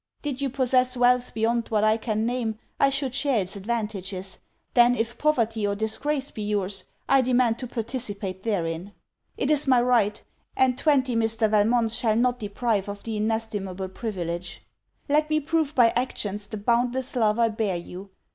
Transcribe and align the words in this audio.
Did 0.23 0.41
you 0.41 0.49
possess 0.49 0.97
wealth 0.97 1.31
beyond 1.35 1.67
what 1.67 1.83
I 1.83 1.95
can 1.95 2.25
name, 2.25 2.57
I 2.79 2.89
should 2.89 3.13
share 3.13 3.39
its 3.39 3.55
advantages; 3.55 4.39
then 4.73 4.95
if 4.95 5.19
poverty 5.19 5.67
or 5.67 5.75
disgrace 5.75 6.31
be 6.31 6.41
your's, 6.41 6.85
I 7.07 7.21
demand 7.21 7.59
to 7.59 7.67
participate 7.67 8.41
therein. 8.41 8.93
It 9.37 9.51
is 9.51 9.67
my 9.67 9.79
right; 9.79 10.19
and 10.57 10.75
twenty 10.75 11.15
Mr. 11.15 11.47
Valmonts 11.47 11.93
shall 11.93 12.15
not 12.15 12.39
deprive 12.39 12.89
of 12.89 13.03
the 13.03 13.15
inestimable 13.17 13.89
privilege. 13.89 14.63
Let 15.07 15.29
me 15.29 15.39
prove 15.39 15.75
by 15.75 15.89
actions 15.91 16.47
the 16.47 16.57
boundless 16.57 17.15
love 17.15 17.37
I 17.37 17.49
bear 17.49 17.77
you. 17.77 18.09